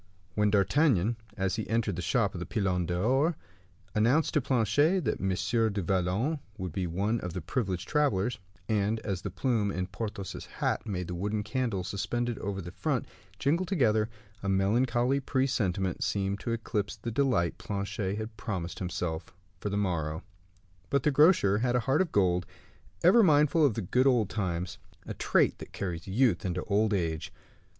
When 0.33 0.49
D'Artagnan, 0.49 1.15
as 1.37 1.57
he 1.57 1.69
entered 1.69 1.95
the 1.95 2.01
shop 2.01 2.33
of 2.33 2.39
the 2.39 2.45
Pilon 2.47 2.87
d'Or, 2.87 3.37
announced 3.93 4.33
to 4.33 4.41
Planchet 4.41 5.05
that 5.05 5.21
M. 5.21 5.29
du 5.71 5.81
Vallon 5.83 6.39
would 6.57 6.71
be 6.71 6.87
one 6.87 7.19
of 7.19 7.33
the 7.33 7.41
privileged 7.41 7.87
travelers, 7.87 8.39
and 8.67 8.99
as 9.01 9.21
the 9.21 9.29
plume 9.29 9.69
in 9.69 9.85
Porthos's 9.85 10.47
hat 10.47 10.87
made 10.87 11.07
the 11.07 11.13
wooden 11.13 11.43
candles 11.43 11.87
suspended 11.87 12.39
over 12.39 12.61
the 12.63 12.71
front 12.71 13.05
jingle 13.37 13.63
together, 13.63 14.09
a 14.41 14.49
melancholy 14.49 15.19
presentiment 15.19 16.03
seemed 16.03 16.39
to 16.39 16.51
eclipse 16.51 16.95
the 16.95 17.11
delight 17.11 17.59
Planchet 17.59 18.17
had 18.17 18.35
promised 18.37 18.79
himself 18.79 19.31
for 19.59 19.69
the 19.69 19.77
morrow. 19.77 20.23
But 20.89 21.03
the 21.03 21.11
grocer 21.11 21.59
had 21.59 21.75
a 21.75 21.81
heart 21.81 22.01
of 22.01 22.11
gold, 22.11 22.47
ever 23.03 23.21
mindful 23.21 23.63
of 23.63 23.75
the 23.75 23.83
good 23.83 24.07
old 24.07 24.31
times 24.31 24.79
a 25.05 25.13
trait 25.13 25.59
that 25.59 25.73
carries 25.73 26.07
youth 26.07 26.43
into 26.43 26.63
old 26.63 26.91
age. 26.91 27.31